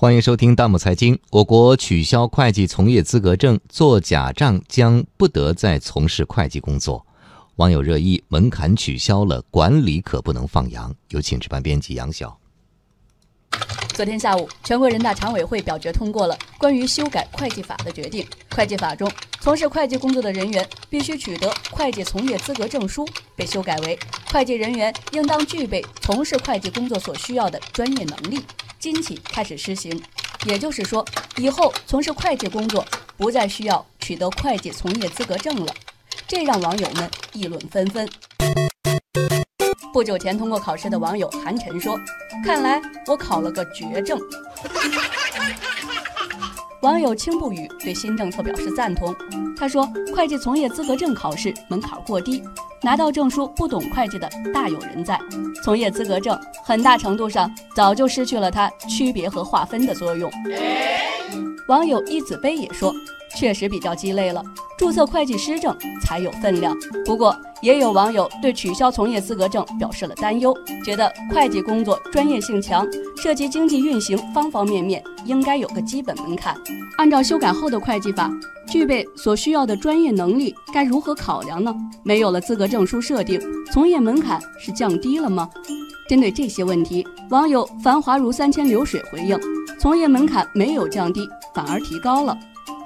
[0.00, 1.14] 欢迎收听《大幕财经》。
[1.28, 7.06] 我国取消会计从业资格证，做假账将不得再从事会计工作。
[7.56, 10.94] 网友热议：门槛取消了，管理可不能放羊。
[11.10, 12.34] 有请值班编辑杨晓。
[13.92, 18.26] 昨天下午，全国人大常委会表决通过了关于修改会计法的决定。
[18.56, 19.06] 会计法中，
[19.38, 23.06] 从事会计工作的人员必须取得会计从业资格证书，
[23.36, 23.98] 被修改为
[24.32, 28.40] 会计人员应当具备从事会计工作所需要的专业能力。
[28.80, 30.02] 今起开始施行，
[30.46, 31.04] 也就是说，
[31.36, 32.82] 以后从事会计工作
[33.18, 35.74] 不再需要取得会计从业资格证了，
[36.26, 38.08] 这让网友们议论纷纷。
[39.92, 42.00] 不久前通过考试的网友韩晨说
[42.42, 44.18] ：“看来我考了个绝症。
[46.80, 49.14] ”网友青不语对新政策表示赞同。
[49.58, 49.86] 他说
[50.16, 52.42] ：“会计从业资格证考试门槛过低，
[52.82, 55.18] 拿到证书不懂会计的大有人在。
[55.62, 60.30] 从业资格证很大程度上早就失去了它区别和划分的作用。”
[61.68, 62.92] 网友一子杯也说
[63.36, 64.42] ：“确实比较鸡肋了，
[64.76, 66.74] 注册会计师证才有分量。”
[67.06, 72.86] 不过，也有网友对取消从业资格证表示了担忧，觉得会计工作专业性强，
[73.16, 76.56] 涉及经济运行方方面面，应该有个基本门槛。
[76.96, 78.30] 按照修改后的会计法，
[78.66, 81.74] 具备所需要的专业能力该如何考量呢？
[82.02, 83.40] 没有了资格证书设定，
[83.72, 85.48] 从业门槛是降低了吗？
[86.08, 89.38] 针对这些问题，网友繁华如三千流水回应：
[89.78, 92.36] 从业门槛没有降低，反而提高了。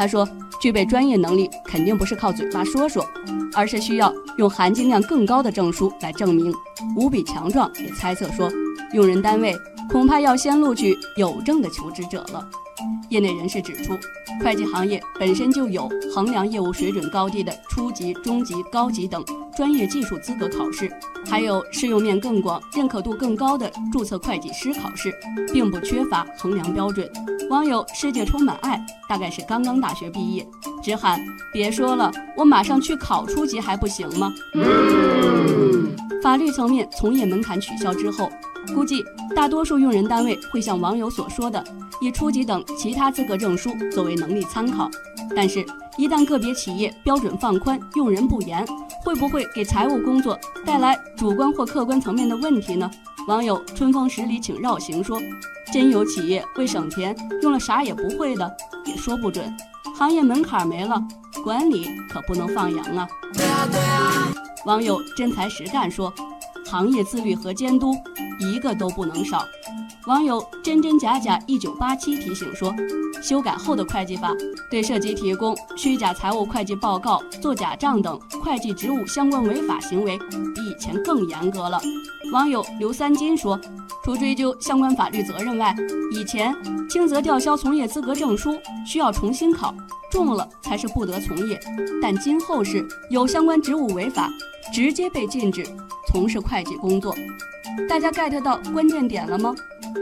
[0.00, 0.26] 他说
[0.58, 3.06] ：“具备专业能力肯定不是靠嘴巴说说，
[3.54, 6.50] 而是需要用含金量更高的证书来证明。”
[6.96, 8.50] 无比强壮也猜测说，
[8.94, 9.54] 用人单位
[9.90, 12.48] 恐怕要先录取有证的求职者了。
[13.10, 13.98] 业内人士指出，
[14.42, 19.22] 会计行业本身就有衡量业务水准高低的初级、中级、高级等
[19.54, 20.90] 专业技术资格考试，
[21.26, 25.12] 还有适用面更广、认可度更高的注册会计师考试，
[25.52, 27.10] 并不缺乏衡量标准。
[27.50, 30.46] 网友世界充满爱，大概是刚刚大学毕业，
[30.80, 31.20] 直喊
[31.52, 34.32] 别说了，我马上去考初级还不行吗？
[36.22, 38.30] 法律层面从业门槛取消之后。
[38.74, 39.04] 估计
[39.34, 41.64] 大多数用人单位会像网友所说的，
[42.00, 44.88] 以初级等其他资格证书作为能力参考。
[45.34, 45.64] 但是，
[45.96, 48.66] 一旦个别企业标准放宽，用人不严，
[49.04, 52.90] 会不会给财务工作带来主观或客观层面的问题呢？
[53.26, 55.20] 网友春风十里请绕行说
[55.72, 58.56] ：“真有企业为省钱用了啥也不会的，
[58.86, 59.52] 也说不准。
[59.96, 61.02] 行业门槛没了，
[61.44, 63.08] 管理可不能放羊啊。”
[64.66, 66.12] 网友真才实干说。
[66.66, 67.96] 行业自律和监督
[68.40, 69.46] 一个都不能少。
[70.06, 72.74] 网友真真假假一九八七提醒说，
[73.22, 74.34] 修改后的会计法
[74.70, 80.18] 对涉及提供虚假财务会计报告、做假账等会计职务相关违法行为，
[80.54, 81.78] 比以前更严格了。
[82.32, 83.60] 网友刘三金说，
[84.02, 85.76] 除追究相关法律责任外，
[86.10, 86.56] 以前
[86.88, 89.74] 轻则吊销从业资格证书需要重新考，
[90.10, 91.60] 重了才是不得从业。
[92.00, 94.30] 但今后是有相关职务违法，
[94.72, 95.62] 直接被禁止。
[96.08, 97.14] 从事会计工作，
[97.88, 99.54] 大家 get 到关键点了吗？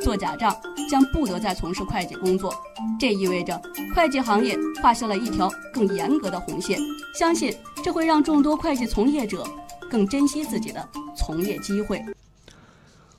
[0.00, 0.54] 做假账
[0.88, 2.54] 将不得再从事会计工作，
[2.98, 3.60] 这意味着
[3.94, 6.78] 会计行业画下了一条更严格的红线。
[7.18, 9.46] 相信这会让众多会计从业者
[9.90, 12.02] 更珍惜自己的从业机会。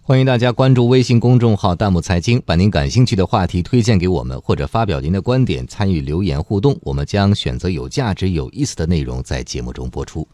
[0.01, 10.27] 欢迎大家关注微信公众号“弹幕财经”，把您感兴趣的话题推荐给我们，或者发表您的观点，参与留言互动，我们将选择有价值、有意思的内容在节目中播出。